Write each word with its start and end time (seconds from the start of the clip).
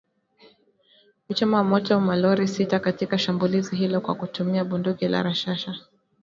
kuchoma 1.27 1.63
moto 1.63 1.99
malori 1.99 2.47
sita 2.47 2.79
katika 2.79 3.17
shambulizi 3.17 3.75
hilo 3.75 4.01
kwa 4.01 4.15
kutumia 4.15 4.65
bunduki 4.65 5.07
za 5.09 5.23
rashasha 5.23 5.75